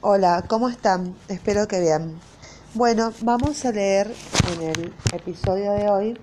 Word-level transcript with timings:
Hola, 0.00 0.44
¿cómo 0.46 0.68
están? 0.68 1.16
Espero 1.26 1.66
que 1.66 1.80
bien. 1.80 2.20
Bueno, 2.74 3.10
vamos 3.22 3.64
a 3.64 3.72
leer 3.72 4.06
en 4.52 4.62
el 4.62 4.94
episodio 5.12 5.72
de 5.72 5.90
hoy 5.90 6.20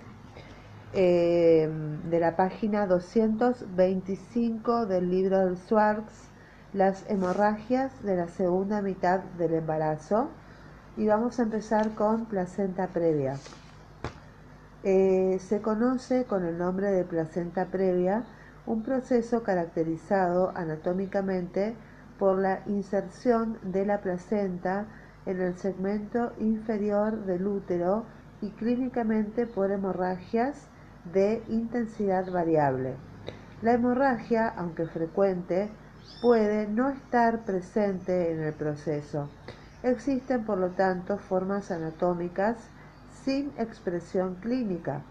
eh, 0.94 1.69
de 2.09 2.19
la 2.22 2.38
página 2.38 2.88
225 2.88 4.85
del 4.85 5.11
libro 5.11 5.40
del 5.40 5.58
Swartz, 5.58 6.14
las 6.72 7.03
hemorragias 7.09 8.02
de 8.02 8.16
la 8.16 8.30
segunda 8.30 8.82
mitad 8.82 9.20
del 9.38 9.56
embarazo. 9.56 10.30
Y 10.96 11.07
vamos 11.07 11.38
a 11.39 11.44
empezar 11.44 11.96
con 11.96 12.28
placenta 12.28 12.88
previa. 12.88 13.38
Eh, 14.84 15.38
se 15.46 15.62
conoce 15.62 16.23
con 16.23 16.46
el 16.46 16.57
nombre 16.57 16.92
de 16.92 17.04
placenta 17.04 17.66
previa 17.66 18.23
un 18.66 18.84
proceso 18.84 19.44
caracterizado 19.44 20.54
anatómicamente 20.55 21.76
por 22.20 22.39
la 22.39 22.61
inserción 22.68 23.57
de 23.63 23.86
la 23.86 24.02
placenta 24.02 24.86
en 25.25 25.42
el 25.42 25.57
segmento 25.57 26.33
inferior 26.39 27.25
del 27.25 27.47
útero 27.47 28.06
y 28.42 28.50
clínicamente 28.51 29.46
por 29.47 29.71
hemorragias 29.71 30.68
de 31.11 31.43
intensidad 31.50 32.31
variable. 32.31 32.95
La 33.61 33.73
hemorragia, 33.73 34.47
aunque 34.47 34.85
frecuente, 34.85 35.70
puede 36.21 36.67
no 36.67 36.89
estar 36.89 37.45
presente 37.45 38.31
en 38.31 38.41
el 38.41 38.53
proceso. 38.53 39.29
Existen, 39.84 40.45
por 40.45 40.57
lo 40.57 40.70
tanto, 40.71 41.17
formas 41.17 41.71
anatómicas 41.71 42.57
sin 43.23 43.51
expresión 43.57 44.35
clínica. 44.35 45.03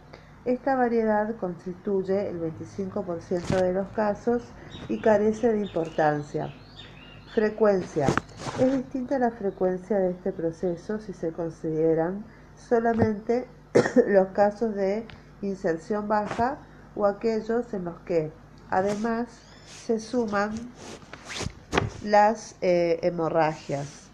Esta 0.45 0.77
variedad 0.77 1.35
constituye 1.37 2.29
el 2.29 2.41
25% 2.41 3.61
de 3.61 3.73
los 3.73 3.89
casos 3.89 4.43
y 4.89 5.01
carece 5.01 5.53
de 5.53 5.61
importancia. 5.61 6.53
Frecuencia. 7.35 8.07
Es 8.61 8.73
distinta 8.73 9.19
la 9.19 9.33
frecuencia 9.33 9.99
de 9.99 10.13
este 10.13 10.31
proceso 10.31 11.01
si 11.01 11.13
se 11.13 11.33
consideran 11.33 12.25
solamente 12.57 13.49
los 14.07 14.29
casos 14.29 14.77
de 14.77 15.05
inserción 15.43 16.07
baja 16.07 16.59
o 16.95 17.07
aquellos 17.07 17.75
en 17.75 17.87
los 17.87 17.99
que 18.03 18.31
además 18.71 19.27
se 19.67 19.99
suman 19.99 20.53
las 22.05 22.55
eh, 22.63 23.01
hemorragias. 23.03 24.11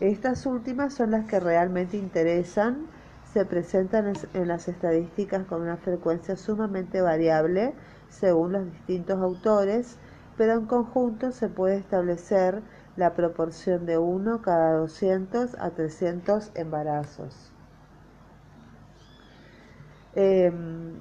Estas 0.00 0.44
últimas 0.44 0.94
son 0.94 1.12
las 1.12 1.26
que 1.26 1.38
realmente 1.38 1.96
interesan, 1.96 2.88
se 3.32 3.44
presentan 3.44 4.14
en 4.34 4.48
las 4.48 4.66
estadísticas 4.66 5.46
con 5.46 5.62
una 5.62 5.76
frecuencia 5.76 6.36
sumamente 6.36 7.02
variable 7.02 7.72
según 8.08 8.50
los 8.50 8.64
distintos 8.64 9.22
autores 9.22 9.96
pero 10.38 10.54
en 10.54 10.66
conjunto 10.66 11.32
se 11.32 11.48
puede 11.48 11.76
establecer 11.76 12.62
la 12.96 13.14
proporción 13.14 13.86
de 13.86 13.98
1 13.98 14.40
cada 14.40 14.74
200 14.74 15.56
a 15.58 15.70
300 15.70 16.52
embarazos. 16.54 17.52
Em, 20.14 20.94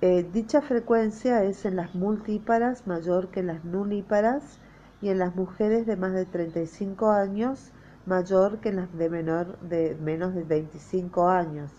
eh, 0.00 0.26
dicha 0.32 0.62
frecuencia 0.62 1.44
es 1.44 1.66
en 1.66 1.76
las 1.76 1.94
multíparas 1.94 2.86
mayor 2.86 3.28
que 3.28 3.40
en 3.40 3.48
las 3.48 3.64
nulíparas 3.64 4.58
y 5.02 5.10
en 5.10 5.18
las 5.18 5.36
mujeres 5.36 5.86
de 5.86 5.96
más 5.96 6.14
de 6.14 6.24
35 6.24 7.10
años 7.10 7.72
mayor 8.06 8.58
que 8.58 8.70
en 8.70 8.76
las 8.76 8.96
de, 8.96 9.10
menor, 9.10 9.58
de 9.60 9.96
menos 10.00 10.34
de 10.34 10.44
25 10.44 11.28
años. 11.28 11.70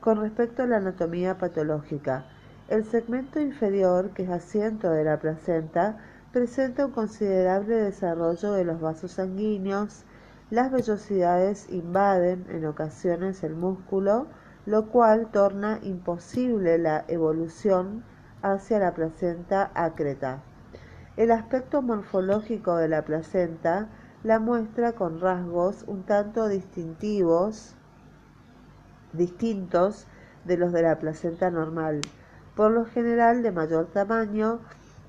Con 0.00 0.20
respecto 0.20 0.62
a 0.62 0.66
la 0.66 0.78
anatomía 0.78 1.36
patológica, 1.36 2.24
el 2.68 2.84
segmento 2.84 3.40
inferior, 3.40 4.10
que 4.10 4.24
es 4.24 4.28
asiento 4.30 4.90
de 4.90 5.02
la 5.02 5.18
placenta, 5.18 5.96
presenta 6.32 6.84
un 6.84 6.92
considerable 6.92 7.76
desarrollo 7.76 8.52
de 8.52 8.64
los 8.64 8.78
vasos 8.78 9.12
sanguíneos. 9.12 10.04
Las 10.50 10.70
vellosidades 10.70 11.70
invaden 11.70 12.44
en 12.50 12.66
ocasiones 12.66 13.42
el 13.42 13.54
músculo, 13.54 14.26
lo 14.66 14.88
cual 14.88 15.30
torna 15.30 15.78
imposible 15.82 16.76
la 16.76 17.06
evolución 17.08 18.04
hacia 18.42 18.78
la 18.78 18.92
placenta 18.92 19.70
ácreta. 19.74 20.42
El 21.16 21.30
aspecto 21.30 21.80
morfológico 21.80 22.76
de 22.76 22.88
la 22.88 23.02
placenta 23.02 23.88
la 24.24 24.40
muestra 24.40 24.92
con 24.92 25.20
rasgos 25.20 25.84
un 25.86 26.02
tanto 26.02 26.48
distintivos, 26.48 27.74
distintos 29.14 30.06
de 30.44 30.58
los 30.58 30.72
de 30.72 30.82
la 30.82 30.98
placenta 30.98 31.50
normal 31.50 32.02
por 32.58 32.72
lo 32.72 32.86
general 32.86 33.44
de 33.44 33.52
mayor 33.52 33.86
tamaño, 33.92 34.58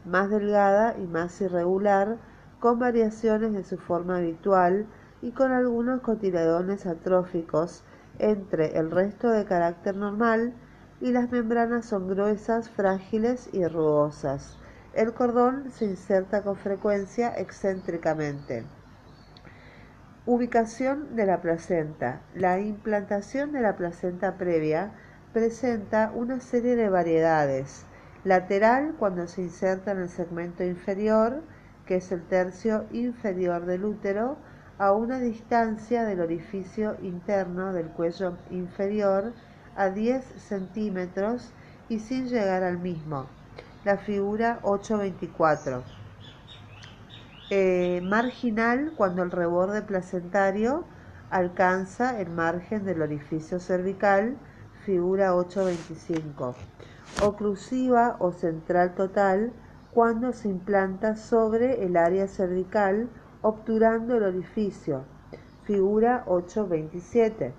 más 0.06 0.30
delgada 0.30 0.96
y 1.00 1.08
más 1.08 1.42
irregular, 1.42 2.18
con 2.60 2.78
variaciones 2.78 3.54
de 3.54 3.64
su 3.64 3.80
forma 3.80 4.18
habitual 4.18 4.86
y 5.24 5.32
con 5.32 5.52
algunos 5.52 6.02
cotiledones 6.02 6.86
atróficos 6.86 7.84
entre 8.20 8.78
el 8.78 8.92
resto 8.92 9.32
de 9.32 9.46
carácter 9.46 9.96
normal 9.96 10.54
y 11.02 11.12
las 11.12 11.32
membranas 11.32 11.88
son 11.88 12.08
gruesas, 12.08 12.70
frágiles 12.70 13.50
y 13.52 13.66
rugosas. 13.66 14.60
El 14.94 15.16
cordón 15.16 15.72
se 15.72 15.86
inserta 15.86 16.44
con 16.44 16.56
frecuencia 16.56 17.34
excéntricamente. 17.36 18.64
Ubicación 20.28 21.16
de 21.16 21.26
la 21.26 21.42
placenta. 21.42 22.22
La 22.36 22.60
implantación 22.60 23.52
de 23.54 23.62
la 23.62 23.76
placenta 23.76 24.38
previa 24.38 24.92
presenta 25.34 26.12
una 26.14 26.40
serie 26.40 26.76
de 26.76 26.90
variedades. 26.90 27.86
Lateral 28.24 28.96
cuando 28.98 29.28
se 29.28 29.42
inserta 29.42 29.92
en 29.92 30.00
el 30.00 30.10
segmento 30.10 30.64
inferior, 30.64 31.42
que 31.86 31.98
es 31.98 32.12
el 32.12 32.24
tercio 32.24 32.86
inferior 32.92 33.66
del 33.66 33.86
útero, 33.86 34.38
a 34.78 34.94
una 34.94 35.20
distancia 35.20 36.06
del 36.06 36.22
orificio 36.22 36.96
interno 37.02 37.74
del 37.74 37.88
cuello 37.88 38.38
inferior 38.50 39.34
a 39.76 39.90
10 39.90 40.24
centímetros 40.38 41.52
y 41.90 42.00
sin 42.00 42.28
llegar 42.28 42.64
al 42.64 42.80
mismo. 42.80 43.28
La 43.84 43.98
figura 43.98 44.60
824. 44.64 45.84
Eh, 47.52 48.02
marginal 48.04 48.94
cuando 48.96 49.24
el 49.24 49.32
reborde 49.32 49.82
placentario 49.82 50.86
alcanza 51.30 52.20
el 52.20 52.30
margen 52.30 52.86
del 52.86 53.02
orificio 53.02 53.60
cervical 53.60 54.38
figura 54.86 55.36
825. 55.36 56.56
Oclusiva 57.24 58.16
o 58.20 58.32
central 58.32 58.96
total 58.96 59.52
cuando 59.94 60.32
se 60.34 60.48
implanta 60.48 61.16
sobre 61.16 61.84
el 61.84 61.98
área 61.98 62.28
cervical 62.28 63.10
obturando 63.42 64.16
el 64.18 64.24
orificio. 64.24 65.04
Figura 65.64 66.24
827. 66.28 67.54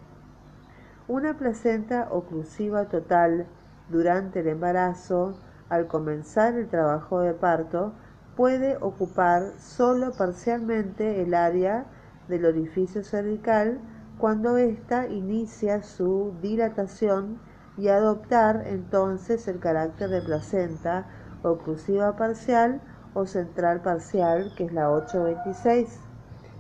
Una 1.09 1.37
placenta 1.37 2.09
oclusiva 2.11 2.87
total 2.87 3.47
durante 3.89 4.41
el 4.41 4.49
embarazo, 4.49 5.35
al 5.69 5.87
comenzar 5.87 6.55
el 6.55 6.69
trabajo 6.69 7.21
de 7.21 7.35
parto, 7.35 7.93
puede 8.37 8.77
ocupar 8.81 9.53
solo 9.59 10.13
parcialmente 10.13 11.23
el 11.23 11.35
área 11.35 11.87
del 12.29 12.47
orificio 12.47 13.03
cervical 13.03 13.79
cuando 14.21 14.59
ésta 14.59 15.07
inicia 15.09 15.83
su 15.83 16.37
dilatación 16.43 17.39
y 17.79 17.89
adoptar 17.89 18.65
entonces 18.67 19.49
el 19.49 19.61
carácter 19.61 20.11
de 20.11 20.21
placenta 20.21 21.07
oclusiva 21.43 22.15
parcial 22.17 22.83
o 23.15 23.25
central 23.25 23.81
parcial, 23.81 24.53
que 24.57 24.65
es 24.65 24.73
la 24.75 24.91
826, 24.91 25.99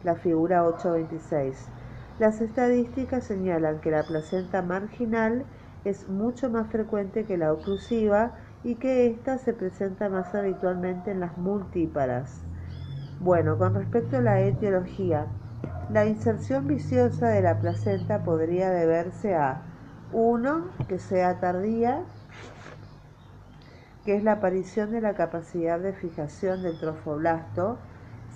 la 0.05 0.15
figura 0.15 0.65
826. 0.65 1.69
Las 2.19 2.41
estadísticas 2.41 3.25
señalan 3.25 3.81
que 3.83 3.91
la 3.91 4.05
placenta 4.05 4.63
marginal 4.63 5.45
es 5.85 6.09
mucho 6.09 6.49
más 6.49 6.71
frecuente 6.71 7.27
que 7.27 7.37
la 7.37 7.53
oclusiva 7.53 8.33
y 8.65 8.77
que 8.77 9.07
ésta 9.07 9.37
se 9.37 9.53
presenta 9.53 10.09
más 10.09 10.35
habitualmente 10.35 11.11
en 11.11 11.21
las 11.21 11.37
multíparas. 11.37 12.43
Bueno, 13.19 13.59
con 13.59 13.75
respecto 13.75 14.17
a 14.17 14.23
la 14.23 14.41
etiología, 14.41 15.27
la 15.93 16.07
inserción 16.07 16.69
viciosa 16.69 17.29
de 17.31 17.43
la 17.43 17.59
placenta 17.59 18.23
podría 18.23 18.71
deberse 18.71 19.35
a 19.35 19.63
uno, 20.13 20.69
que 20.89 20.99
sea 21.01 21.41
tardía, 21.41 22.05
que 24.05 24.15
es 24.15 24.23
la 24.23 24.33
aparición 24.33 24.93
de 24.93 25.01
la 25.01 25.15
capacidad 25.15 25.81
de 25.81 25.93
fijación 25.93 26.63
del 26.63 26.79
trofoblasto. 26.79 27.79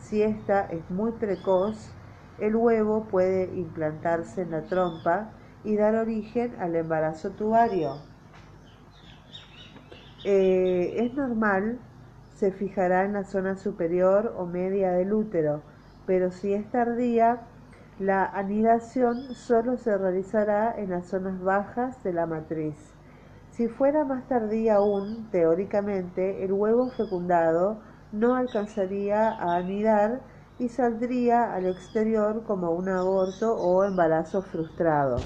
Si 0.03 0.23
esta 0.23 0.67
es 0.67 0.91
muy 0.91 1.13
precoz, 1.13 1.93
el 2.41 2.57
huevo 2.57 3.05
puede 3.05 3.45
implantarse 3.57 4.43
en 4.43 4.51
la 4.51 4.63
trompa 4.63 5.31
y 5.63 5.77
dar 5.77 5.95
origen 5.95 6.57
al 6.59 6.75
embarazo 6.75 7.31
tubario. 7.31 7.99
Eh, 10.25 11.05
es 11.05 11.15
normal, 11.15 11.79
se 12.35 12.51
fijará 12.51 13.05
en 13.05 13.13
la 13.13 13.25
zona 13.25 13.57
superior 13.57 14.35
o 14.37 14.45
media 14.45 14.91
del 14.91 15.13
útero, 15.13 15.63
pero 16.07 16.31
si 16.31 16.53
es 16.53 16.71
tardía, 16.71 17.43
la 17.99 18.25
anidación 18.25 19.35
solo 19.35 19.77
se 19.77 19.97
realizará 19.97 20.75
en 20.77 20.91
las 20.91 21.07
zonas 21.07 21.41
bajas 21.41 22.03
de 22.03 22.13
la 22.13 22.27
matriz. 22.27 22.75
Si 23.51 23.69
fuera 23.69 24.05
más 24.05 24.27
tardía 24.27 24.77
aún, 24.77 25.29
teóricamente, 25.31 26.45
el 26.45 26.53
huevo 26.53 26.91
fecundado 26.91 27.79
no 28.11 28.35
alcanzaría 28.35 29.31
a 29.31 29.57
anidar 29.57 30.23
y 30.59 30.69
saldría 30.69 31.55
al 31.55 31.67
exterior 31.67 32.43
como 32.45 32.71
un 32.73 32.89
aborto 32.89 33.55
o 33.55 33.85
embarazo 33.85 34.43
frustrado. 34.43 35.19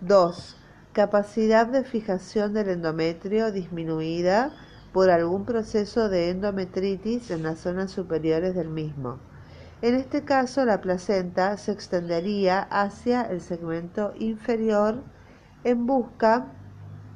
2. 0.00 0.56
Capacidad 0.92 1.66
de 1.66 1.84
fijación 1.84 2.52
del 2.52 2.68
endometrio 2.68 3.50
disminuida 3.50 4.52
por 4.92 5.10
algún 5.10 5.44
proceso 5.44 6.08
de 6.08 6.30
endometritis 6.30 7.30
en 7.30 7.42
las 7.42 7.60
zonas 7.60 7.90
superiores 7.90 8.54
del 8.54 8.68
mismo. 8.68 9.18
En 9.82 9.96
este 9.96 10.22
caso, 10.22 10.64
la 10.64 10.80
placenta 10.80 11.56
se 11.56 11.72
extendería 11.72 12.60
hacia 12.70 13.22
el 13.22 13.40
segmento 13.40 14.14
inferior 14.16 15.02
en 15.64 15.86
busca 15.86 16.46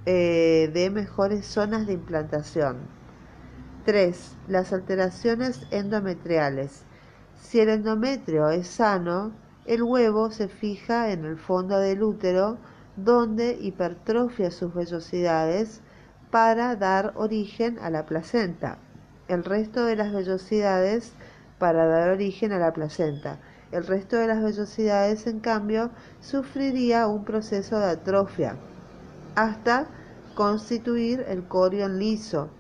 eh, 0.05 0.69
de 0.75 0.91
mejores 0.91 1.47
zonas 1.47 1.87
de 1.87 1.93
implantación. 1.93 2.79
3. 3.85 4.37
Las 4.49 4.73
alteraciones 4.73 5.65
endometriales. 5.71 6.83
Si 7.41 7.61
el 7.61 7.69
endometrio 7.69 8.51
es 8.51 8.67
sano, 8.67 9.31
el 9.65 9.85
huevo 9.85 10.33
se 10.33 10.49
fija 10.49 11.13
en 11.13 11.25
el 11.25 11.39
fondo 11.39 11.79
del 11.79 12.03
útero 12.03 12.59
donde 12.97 13.59
hipertrofia 13.61 14.51
sus 14.51 14.75
vellosidades 14.75 15.83
para 16.33 16.75
dar 16.75 17.13
origen 17.15 17.79
a 17.79 17.91
la 17.91 18.07
placenta. 18.07 18.79
El 19.29 19.45
resto 19.45 19.85
de 19.85 19.95
las 19.95 20.13
vellosidades 20.13 21.13
para 21.59 21.87
dar 21.87 22.11
origen 22.11 22.53
a 22.53 22.59
la 22.59 22.73
placenta. 22.73 23.39
El 23.73 23.87
resto 23.87 24.17
de 24.17 24.29
las 24.29 24.43
vellosidades, 24.43 25.27
en 25.27 25.41
cambio, 25.41 25.91
sufriría 26.21 27.07
un 27.09 27.25
proceso 27.25 27.79
de 27.79 27.91
atrofia 27.91 28.57
hasta 29.35 29.87
constituir 30.35 31.25
el 31.29 31.47
corion 31.49 31.99
liso. 31.99 32.51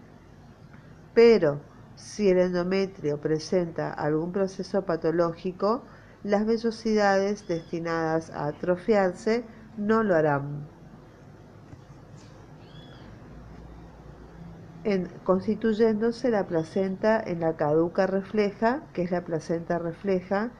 Pero 1.14 1.60
si 1.94 2.28
el 2.28 2.38
endometrio 2.38 3.20
presenta 3.20 3.92
algún 3.92 4.32
proceso 4.32 4.84
patológico, 4.84 5.82
las 6.22 6.44
vellosidades 6.44 7.46
destinadas 7.48 8.30
a 8.30 8.46
atrofiarse 8.46 9.44
no 9.76 10.02
lo 10.02 10.14
harán. 10.14 10.75
Constituyéndose 15.24 16.30
la 16.30 16.46
placenta 16.46 17.20
en 17.20 17.40
la 17.40 17.56
caduca 17.56 18.06
refleja, 18.06 18.82
que 18.92 19.02
es 19.02 19.10
la 19.10 19.24
placenta 19.24 19.78
refleja, 19.78 20.50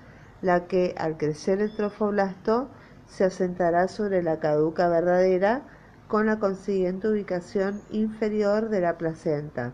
la 0.43 0.67
que 0.67 0.94
al 0.99 1.17
crecer 1.17 1.61
el 1.61 1.75
trofoblasto 1.75 2.69
se 3.06 3.25
asentará 3.25 3.87
sobre 3.87 4.23
la 4.23 4.40
caduca 4.40 4.88
verdadera 4.88 5.62
con 6.08 6.26
la 6.26 6.38
consiguiente 6.38 7.08
ubicación 7.08 7.81
inferior 7.90 8.69
de 8.69 8.81
la 8.81 8.99
placenta. 8.99 9.73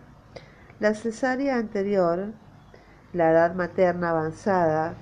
La 0.80 0.94
cesárea 0.94 1.56
anterior, 1.56 2.32
la 3.12 3.30
edad 3.30 3.54
materna 3.54 4.10
avanzada, 4.10 4.94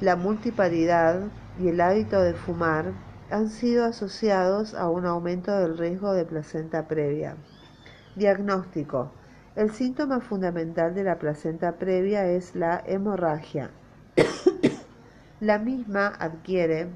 la 0.00 0.14
multiparidad 0.14 1.22
y 1.58 1.68
el 1.68 1.80
hábito 1.80 2.20
de 2.22 2.34
fumar 2.34 2.92
han 3.30 3.48
sido 3.50 3.84
asociados 3.84 4.74
a 4.74 4.88
un 4.88 5.04
aumento 5.04 5.56
del 5.58 5.76
riesgo 5.76 6.12
de 6.12 6.24
placenta 6.24 6.86
previa. 6.86 7.36
Diagnóstico. 8.16 9.12
El 9.56 9.70
síntoma 9.70 10.20
fundamental 10.20 10.94
de 10.94 11.04
la 11.04 11.18
placenta 11.18 11.72
previa 11.72 12.26
es 12.26 12.54
la 12.54 12.82
hemorragia. 12.86 13.70
la 15.40 15.58
misma 15.58 16.06
adquiere 16.06 16.88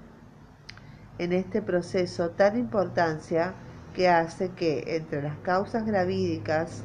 en 1.18 1.32
este 1.32 1.62
proceso 1.62 2.30
tal 2.30 2.56
importancia 2.58 3.54
que 3.94 4.08
hace 4.08 4.50
que 4.50 4.96
entre 4.96 5.22
las 5.22 5.36
causas 5.38 5.84
gravídicas 5.84 6.82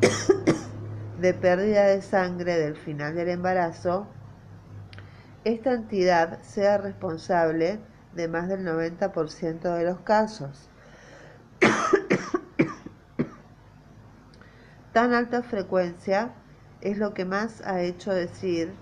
de 1.20 1.34
pérdida 1.34 1.86
de 1.86 2.02
sangre 2.02 2.58
del 2.58 2.76
final 2.76 3.14
del 3.14 3.28
embarazo, 3.28 4.06
esta 5.44 5.72
entidad 5.72 6.40
sea 6.42 6.78
responsable 6.78 7.78
de 8.14 8.28
más 8.28 8.48
del 8.48 8.64
90% 8.64 9.76
de 9.76 9.84
los 9.84 10.00
casos. 10.00 10.70
Tan 14.94 15.12
alta 15.12 15.42
frecuencia 15.42 16.30
es 16.80 16.98
lo 16.98 17.14
que 17.14 17.24
más 17.24 17.62
ha 17.62 17.80
hecho 17.80 18.12
decir 18.12 18.72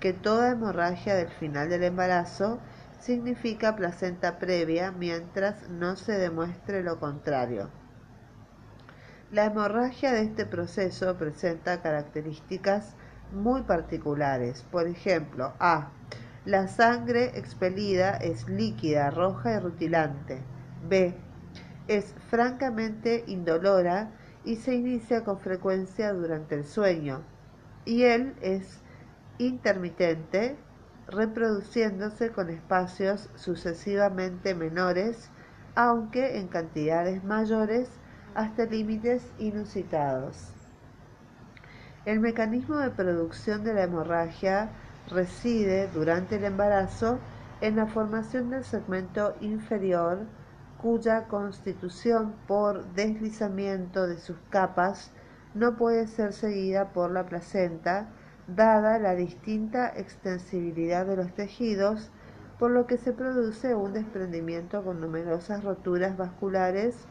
que 0.00 0.12
toda 0.12 0.50
hemorragia 0.50 1.14
del 1.14 1.28
final 1.28 1.68
del 1.68 1.84
embarazo 1.84 2.58
significa 2.98 3.76
placenta 3.76 4.40
previa 4.40 4.90
mientras 4.90 5.68
no 5.68 5.94
se 5.94 6.18
demuestre 6.18 6.82
lo 6.82 6.98
contrario. 6.98 7.70
La 9.30 9.44
hemorragia 9.44 10.12
de 10.12 10.22
este 10.22 10.44
proceso 10.44 11.16
presenta 11.16 11.80
características 11.80 12.96
muy 13.30 13.62
particulares. 13.62 14.64
Por 14.72 14.88
ejemplo, 14.88 15.54
A. 15.60 15.92
La 16.44 16.66
sangre 16.66 17.38
expelida 17.38 18.16
es 18.16 18.48
líquida, 18.48 19.08
roja 19.10 19.54
y 19.54 19.58
rutilante. 19.60 20.42
B. 20.88 21.14
Es 21.86 22.12
francamente 22.28 23.22
indolora 23.28 24.10
y 24.44 24.56
se 24.56 24.74
inicia 24.74 25.24
con 25.24 25.38
frecuencia 25.38 26.12
durante 26.12 26.54
el 26.54 26.64
sueño, 26.64 27.22
y 27.84 28.04
él 28.04 28.34
es 28.40 28.80
intermitente, 29.38 30.56
reproduciéndose 31.08 32.30
con 32.30 32.50
espacios 32.50 33.28
sucesivamente 33.34 34.54
menores, 34.54 35.30
aunque 35.74 36.38
en 36.38 36.48
cantidades 36.48 37.24
mayores 37.24 37.88
hasta 38.34 38.64
límites 38.64 39.26
inusitados. 39.38 40.52
El 42.06 42.20
mecanismo 42.20 42.76
de 42.78 42.90
producción 42.90 43.64
de 43.64 43.74
la 43.74 43.84
hemorragia 43.84 44.70
reside 45.10 45.88
durante 45.88 46.36
el 46.36 46.44
embarazo 46.44 47.18
en 47.60 47.76
la 47.76 47.86
formación 47.86 48.50
del 48.50 48.64
segmento 48.64 49.34
inferior 49.40 50.20
cuya 50.82 51.28
constitución 51.28 52.34
por 52.46 52.84
deslizamiento 52.94 54.06
de 54.06 54.18
sus 54.18 54.36
capas 54.48 55.12
no 55.54 55.76
puede 55.76 56.06
ser 56.06 56.32
seguida 56.32 56.92
por 56.92 57.10
la 57.10 57.26
placenta, 57.26 58.08
dada 58.46 58.98
la 58.98 59.14
distinta 59.14 59.88
extensibilidad 59.88 61.06
de 61.06 61.16
los 61.16 61.32
tejidos, 61.34 62.10
por 62.58 62.70
lo 62.70 62.86
que 62.86 62.98
se 62.98 63.12
produce 63.12 63.74
un 63.74 63.92
desprendimiento 63.92 64.84
con 64.84 65.00
numerosas 65.00 65.64
roturas 65.64 66.16
vasculares 66.16 67.06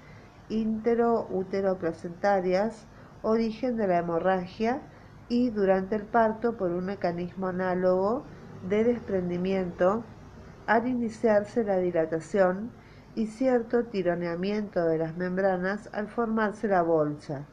placentarias, 1.80 2.86
origen 3.22 3.78
de 3.78 3.88
la 3.88 3.98
hemorragia, 3.98 4.82
y 5.28 5.52
durante 5.52 5.96
el 5.96 6.04
parto 6.04 6.58
por 6.58 6.72
un 6.72 6.86
mecanismo 6.86 7.48
análogo 7.48 8.24
de 8.68 8.84
desprendimiento 8.84 10.04
al 10.66 10.88
iniciarse 10.88 11.64
la 11.64 11.78
dilatación 11.78 12.72
y 13.20 13.28
cierto 13.28 13.84
tironeamiento 13.84 14.86
de 14.86 14.98
las 14.98 15.18
membranas 15.18 15.90
al 15.92 16.08
formarse 16.08 16.70
la 16.70 16.84
bolsa. 16.84 17.44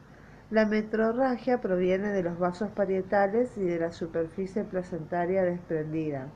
La 0.49 0.65
metrorragia 0.65 1.59
proviene 1.59 2.13
de 2.13 2.23
los 2.23 2.39
vasos 2.39 2.69
parietales 2.69 3.57
y 3.57 3.63
de 3.63 3.77
la 3.77 3.91
superficie 3.91 4.63
placentaria 4.63 5.43
desprendida. 5.43 6.29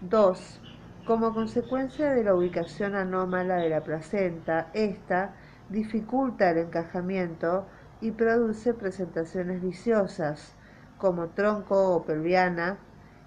2. 0.00 0.60
Como 1.04 1.34
consecuencia 1.34 2.14
de 2.14 2.24
la 2.24 2.34
ubicación 2.34 2.94
anómala 2.94 3.56
de 3.56 3.68
la 3.68 3.84
placenta, 3.84 4.70
esta 4.72 5.34
dificulta 5.68 6.48
el 6.48 6.56
encajamiento 6.56 7.66
y 8.00 8.12
produce 8.12 8.72
presentaciones 8.72 9.60
viciosas, 9.60 10.54
como 10.96 11.26
tronco 11.26 11.94
o 11.94 12.06
pelviana, 12.06 12.78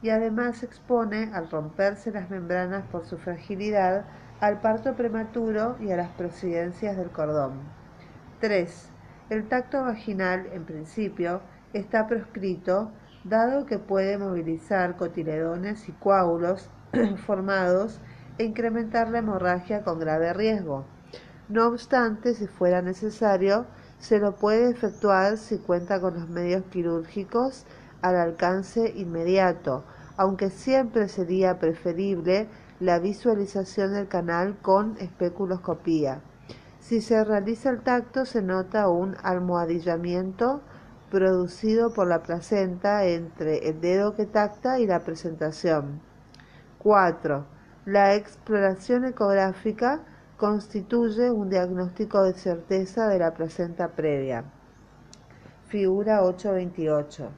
y 0.01 0.09
además 0.09 0.63
expone, 0.63 1.29
al 1.31 1.47
romperse 1.51 2.11
las 2.11 2.31
membranas 2.31 2.85
por 2.87 3.05
su 3.05 3.19
fragilidad, 3.19 4.05
al 4.39 4.61
parto 4.61 4.95
prematuro 4.95 5.75
y 5.81 5.91
a 5.91 5.97
las 5.97 6.09
presidencias 6.09 6.95
del 6.95 7.09
cordón. 7.09 7.59
3. 8.39 8.89
El 9.29 9.47
tacto 9.47 9.83
vaginal, 9.83 10.47
en 10.53 10.63
principio, 10.63 11.41
está 11.73 12.07
proscrito, 12.07 12.91
dado 13.25 13.65
que 13.65 13.79
puede 13.79 14.17
movilizar 14.17 14.95
cotiledones 14.95 15.89
y 15.89 15.91
coágulos 15.91 16.69
formados 17.25 17.99
e 18.37 18.45
incrementar 18.45 19.09
la 19.09 19.19
hemorragia 19.19 19.83
con 19.83 19.99
grave 19.99 20.33
riesgo. 20.33 20.85
No 21.49 21.67
obstante, 21.67 22.33
si 22.33 22.47
fuera 22.47 22.81
necesario, 22.81 23.65
se 23.97 24.19
lo 24.19 24.35
puede 24.35 24.71
efectuar 24.71 25.37
si 25.37 25.57
cuenta 25.57 25.99
con 25.99 26.13
los 26.13 26.29
medios 26.29 26.63
quirúrgicos 26.71 27.65
al 28.01 28.15
alcance 28.15 28.93
inmediato, 28.95 29.83
aunque 30.15 30.49
siempre 30.49 31.09
sería 31.09 31.59
preferible 31.59 32.47
la 32.79 32.99
visualización 32.99 33.93
del 33.93 34.07
canal 34.07 34.57
con 34.61 34.97
especuloscopía. 34.99 36.21
Si 36.79 37.01
se 37.01 37.23
realiza 37.23 37.69
el 37.69 37.81
tacto 37.81 38.25
se 38.25 38.41
nota 38.41 38.87
un 38.87 39.15
almohadillamiento 39.21 40.61
producido 41.11 41.93
por 41.93 42.07
la 42.07 42.23
placenta 42.23 43.05
entre 43.05 43.69
el 43.69 43.81
dedo 43.81 44.15
que 44.15 44.25
tacta 44.25 44.79
y 44.79 44.87
la 44.87 44.99
presentación. 45.03 46.01
4. 46.79 47.45
La 47.85 48.15
exploración 48.15 49.05
ecográfica 49.05 50.01
constituye 50.37 51.31
un 51.31 51.49
diagnóstico 51.49 52.23
de 52.23 52.33
certeza 52.33 53.09
de 53.09 53.19
la 53.19 53.33
placenta 53.33 53.89
previa. 53.89 54.45
Figura 55.67 56.23
828. 56.23 57.29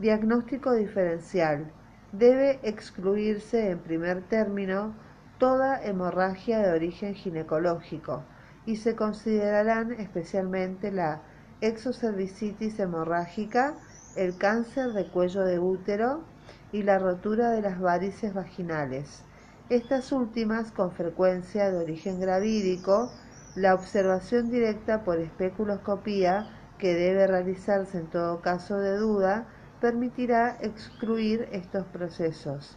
Diagnóstico 0.00 0.72
diferencial. 0.72 1.70
Debe 2.18 2.60
excluirse 2.62 3.70
en 3.70 3.80
primer 3.80 4.22
término 4.28 4.94
toda 5.38 5.82
hemorragia 5.82 6.60
de 6.60 6.70
origen 6.70 7.16
ginecológico 7.16 8.22
y 8.66 8.76
se 8.76 8.94
considerarán 8.94 9.90
especialmente 9.94 10.92
la 10.92 11.22
exocervicitis 11.60 12.78
hemorrágica, 12.78 13.74
el 14.14 14.38
cáncer 14.38 14.92
de 14.92 15.08
cuello 15.10 15.42
de 15.42 15.58
útero 15.58 16.22
y 16.70 16.84
la 16.84 17.00
rotura 17.00 17.50
de 17.50 17.62
las 17.62 17.80
varices 17.80 18.32
vaginales. 18.32 19.24
Estas 19.68 20.12
últimas 20.12 20.70
con 20.70 20.92
frecuencia 20.92 21.68
de 21.72 21.78
origen 21.78 22.20
gravídico, 22.20 23.10
la 23.56 23.74
observación 23.74 24.52
directa 24.52 25.02
por 25.02 25.18
especuloscopía, 25.18 26.48
que 26.78 26.94
debe 26.94 27.26
realizarse 27.26 27.98
en 27.98 28.06
todo 28.06 28.40
caso 28.40 28.78
de 28.78 28.98
duda, 28.98 29.48
permitirá 29.80 30.56
excluir 30.60 31.48
estos 31.52 31.86
procesos. 31.86 32.76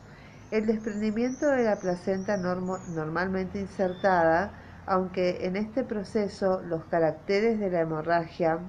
El 0.52 0.66
desprendimiento 0.66 1.48
de 1.48 1.64
la 1.64 1.80
placenta 1.80 2.38
normalmente 2.38 3.60
insertada, 3.60 4.52
aunque 4.86 5.46
en 5.46 5.58
este 5.58 5.84
proceso 5.84 6.62
los 6.62 6.86
caracteres 6.86 7.60
de 7.60 7.70
la 7.70 7.82
hemorragia 7.82 8.60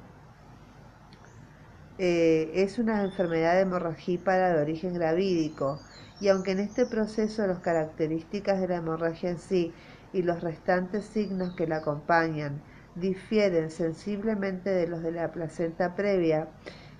eh, 1.99 2.50
es 2.54 2.78
una 2.78 3.02
enfermedad 3.02 3.61
hemorragípara 3.61 4.52
de 4.52 4.62
origen 4.62 4.94
gravídico, 4.94 5.80
y 6.20 6.28
aunque 6.28 6.52
en 6.52 6.61
este 6.61 6.87
proceso 6.87 7.47
las 7.47 7.61
características 7.61 8.61
de 8.61 8.68
la 8.68 8.76
hemorragia 8.76 9.30
en 9.30 9.38
sí 9.38 9.73
y 10.12 10.23
los 10.23 10.40
restantes 10.40 11.04
signos 11.06 11.54
que 11.54 11.66
la 11.66 11.76
acompañan 11.78 12.62
difieren 12.94 13.70
sensiblemente 13.70 14.70
de 14.70 14.88
los 14.88 15.02
de 15.02 15.12
la 15.12 15.30
placenta 15.30 15.94
previa, 15.94 16.49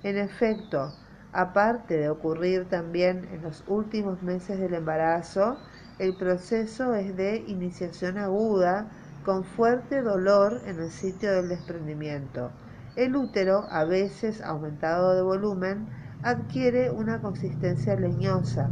en 0.05 0.19
efecto, 0.19 0.95
Aparte 1.33 1.99
de 1.99 2.09
ocurrir 2.09 2.69
también 2.69 3.29
en 3.33 3.43
los 3.43 3.63
últimos 3.67 4.23
meses 4.23 4.59
del 4.59 4.75
embarazo, 4.75 5.59
el 5.99 6.17
proceso 6.17 6.95
es 6.95 7.17
de 7.17 7.45
iniciación 7.47 8.19
aguda 8.19 8.89
con 9.25 9.45
fuerte 9.45 10.01
dolor 10.01 10.63
en 10.65 10.79
el 10.81 10.91
sitio 10.91 11.33
del 11.33 11.49
desprendimiento. 11.49 12.51
El 12.97 13.15
útero, 13.15 13.67
a 13.71 13.85
veces 13.85 14.41
aumentado 14.41 15.15
de 15.15 15.23
volumen, 15.23 15.87
adquiere 16.23 16.91
una 16.91 17.21
consistencia 17.21 17.95
leñosa. 17.95 18.71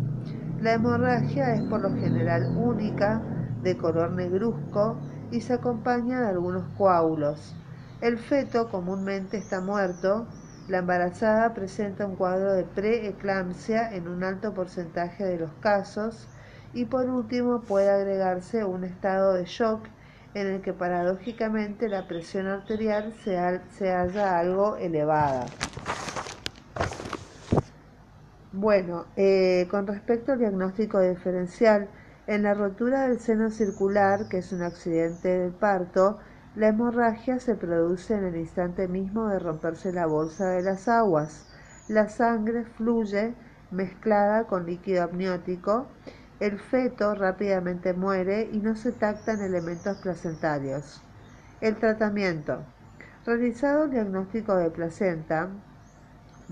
La 0.61 0.73
hemorragia 0.73 1.55
es 1.55 1.63
por 1.63 1.83
lo 1.83 1.91
general 1.95 2.57
única, 2.57 3.21
de 3.63 3.77
color 3.77 4.13
negruzco 4.13 4.97
y 5.31 5.41
se 5.43 5.55
acompaña 5.55 6.21
de 6.21 6.29
algunos 6.29 6.65
coágulos. 6.79 7.55
El 8.01 8.19
feto 8.19 8.71
comúnmente 8.71 9.37
está 9.37 9.61
muerto 9.61 10.27
la 10.69 10.79
embarazada 10.79 11.55
presenta 11.55 12.07
un 12.07 12.17
cuadro 12.17 12.53
de 12.53 12.65
preeclampsia 12.65 13.95
en 13.95 14.09
un 14.09 14.25
alto 14.25 14.53
porcentaje 14.53 15.25
de 15.25 15.39
los 15.39 15.53
casos 15.61 16.27
y 16.75 16.87
por 16.87 17.09
último 17.09 17.61
puede 17.61 17.91
agregarse 17.91 18.65
un 18.65 18.85
estado 18.85 19.35
de 19.35 19.45
shock 19.45 19.87
en 20.35 20.49
el 20.49 20.61
que 20.61 20.73
paradójicamente 20.73 21.89
la 21.89 22.07
presión 22.07 22.47
arterial 22.47 23.15
se, 23.23 23.37
halla 23.37 24.39
algo 24.39 24.77
elevada. 24.77 25.47
Bueno, 28.53 29.07
eh, 29.17 29.67
con 29.71 29.87
respecto 29.87 30.33
al 30.33 30.41
diagnóstico 30.41 31.01
diferencial, 31.01 31.89
en 32.27 32.43
la 32.43 32.55
rotura 32.55 33.09
del 33.09 33.21
seno 33.21 33.51
circular, 33.51 34.29
que 34.29 34.39
es 34.39 34.53
un 34.53 34.63
accidente 34.63 35.29
del 35.29 35.53
parto, 35.53 36.19
la 36.57 36.69
hemorragia 36.69 37.39
se 37.39 37.55
produce 37.55 38.15
en 38.15 38.25
el 38.25 38.37
instante 38.37 38.89
mismo 38.89 39.29
de 39.29 39.39
romperse 39.39 39.93
la 39.93 40.07
bolsa 40.07 40.49
de 40.49 40.63
las 40.63 40.89
aguas. 40.89 41.45
La 41.87 42.09
sangre 42.09 42.65
fluye 42.65 43.35
mezclada 43.71 44.45
con 44.45 44.65
líquido 44.65 45.05
amniótico. 45.05 45.87
El 46.41 46.59
feto 46.59 47.15
rápidamente 47.15 47.93
muere 47.93 48.49
y 48.51 48.59
no 48.59 48.75
se 48.75 48.93
tactan 48.93 49.43
elementos 49.43 49.99
placentarios. 49.99 51.03
El 51.61 51.77
tratamiento. 51.77 52.65
Realizado 53.27 53.85
el 53.85 53.91
diagnóstico 53.91 54.57
de 54.57 54.71
placenta 54.71 55.51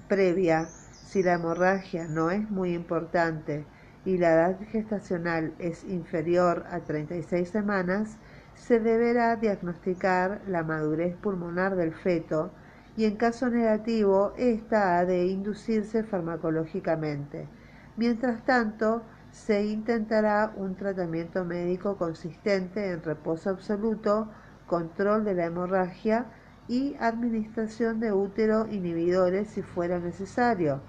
previa, 0.06 0.66
si 0.66 1.22
la 1.22 1.34
hemorragia 1.34 2.08
no 2.08 2.30
es 2.30 2.50
muy 2.50 2.74
importante 2.74 3.64
y 4.04 4.18
la 4.18 4.34
edad 4.34 4.58
gestacional 4.70 5.54
es 5.58 5.82
inferior 5.84 6.64
a 6.70 6.80
36 6.80 7.48
semanas, 7.48 8.18
se 8.54 8.80
deberá 8.80 9.36
diagnosticar 9.36 10.40
la 10.46 10.62
madurez 10.62 11.16
pulmonar 11.16 11.76
del 11.76 11.92
feto 11.92 12.50
y 12.96 13.04
en 13.04 13.16
caso 13.16 13.48
negativo 13.50 14.32
ésta 14.36 14.98
ha 14.98 15.04
de 15.04 15.26
inducirse 15.26 16.04
farmacológicamente. 16.04 17.48
Mientras 17.96 18.44
tanto, 18.44 19.02
se 19.30 19.64
intentará 19.64 20.52
un 20.56 20.76
tratamiento 20.76 21.44
médico 21.44 21.96
consistente 21.96 22.90
en 22.90 23.02
reposo 23.02 23.50
absoluto, 23.50 24.30
control 24.66 25.24
de 25.24 25.34
la 25.34 25.46
hemorragia 25.46 26.26
y 26.68 26.96
administración 27.00 28.00
de 28.00 28.12
útero 28.12 28.66
inhibidores 28.70 29.48
si 29.48 29.62
fuera 29.62 29.98
necesario. 29.98 30.80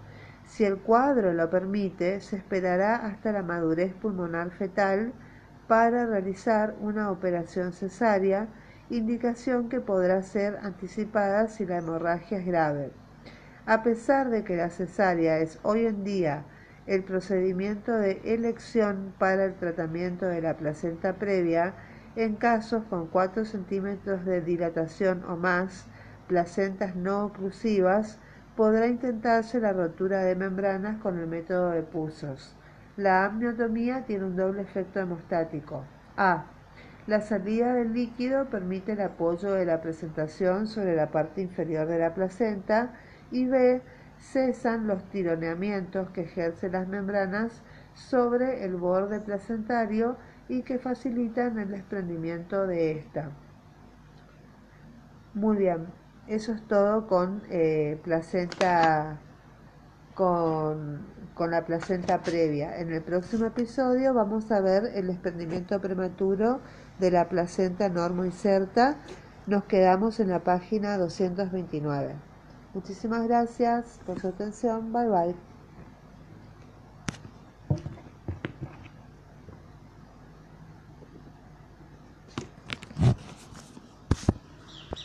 Si 0.46 0.64
el 0.64 0.78
cuadro 0.78 1.34
lo 1.34 1.50
permite, 1.50 2.22
se 2.22 2.38
esperará 2.38 2.96
hasta 2.98 3.32
la 3.32 3.42
madurez 3.42 3.94
pulmonar 3.96 4.52
fetal 4.52 5.12
para 5.68 6.06
realizar 6.06 6.76
una 6.80 7.12
operación 7.12 7.74
cesárea, 7.74 8.48
indicación 8.90 9.70
que 9.70 9.82
podrá 9.82 10.22
ser 10.22 10.58
anticipada 10.62 11.48
si 11.48 11.66
la 11.66 11.78
hemorragia 11.78 12.38
es 12.38 12.46
grave. 12.46 12.92
A 13.66 13.82
pesar 13.82 14.30
de 14.30 14.44
que 14.44 14.56
la 14.56 14.70
cesárea 14.70 15.40
es 15.40 15.60
hoy 15.64 15.88
en 15.88 16.04
día 16.04 16.44
el 16.86 17.04
procedimiento 17.04 17.94
de 17.94 18.22
elección 18.24 19.14
para 19.18 19.46
el 19.46 19.56
tratamiento 19.56 20.28
de 20.28 20.42
la 20.42 20.56
placenta 20.56 21.14
previa, 21.14 21.74
en 22.16 22.36
casos 22.36 22.84
con 22.90 23.08
4 23.08 23.44
centímetros 23.46 24.24
de 24.24 24.42
dilatación 24.42 25.24
o 25.28 25.36
más, 25.36 25.88
placentas 26.28 26.96
no 26.96 27.26
oclusivas, 27.26 28.20
podrá 28.56 28.88
intentarse 28.88 29.60
la 29.60 29.74
rotura 29.74 30.20
de 30.24 30.36
membranas 30.36 31.02
con 31.02 31.18
el 31.18 31.28
método 31.28 31.72
de 31.72 31.82
pulsos. 31.82 32.56
La 32.98 33.26
amniotomía 33.26 34.06
tiene 34.06 34.26
un 34.26 34.36
doble 34.38 34.62
efecto 34.62 35.02
hemostático. 35.02 35.84
A. 36.16 36.46
La 37.08 37.22
salida 37.22 37.74
del 37.74 37.94
líquido 37.94 38.46
permite 38.46 38.94
el 38.94 39.02
apoyo 39.02 39.52
de 39.52 39.66
la 39.66 39.82
presentación 39.82 40.68
sobre 40.68 40.96
la 40.96 41.12
parte 41.12 41.42
inferior 41.42 41.88
de 41.88 42.00
la 42.00 42.14
placenta 42.14 42.94
y 43.32 43.46
B. 43.46 43.82
Cesan 44.18 44.88
los 44.88 45.04
tironeamientos 45.10 46.10
que 46.12 46.22
ejercen 46.22 46.72
las 46.72 46.88
membranas 46.88 47.62
sobre 47.94 48.64
el 48.64 48.76
borde 48.76 49.20
placentario 49.20 50.16
y 50.48 50.62
que 50.62 50.80
facilitan 50.80 51.60
el 51.60 51.72
desprendimiento 51.72 52.66
de 52.66 52.94
esta. 52.94 53.30
Muy 55.34 55.58
bien, 55.58 55.88
eso 56.28 56.54
es 56.54 56.66
todo 56.66 57.08
con 57.08 57.44
eh, 57.50 58.00
placenta 58.04 59.20
con 60.16 61.06
con 61.36 61.52
la 61.52 61.66
placenta 61.66 62.22
previa. 62.24 62.80
En 62.80 62.92
el 62.92 63.04
próximo 63.04 63.46
episodio 63.46 64.14
vamos 64.14 64.52
a 64.52 64.62
ver 64.62 64.92
el 64.96 65.08
desprendimiento 65.08 65.80
prematuro 65.80 66.62
de 66.98 67.12
la 67.12 67.30
placenta 67.30 67.90
inserta. 68.26 68.98
Nos 69.46 69.66
quedamos 69.66 70.20
en 70.20 70.30
la 70.30 70.40
página 70.40 70.98
229. 70.98 72.16
Muchísimas 72.74 73.28
gracias 73.28 74.00
por 74.06 74.20
su 74.20 74.30
atención. 74.30 74.92
Bye 74.92 75.10
bye. 75.10 75.55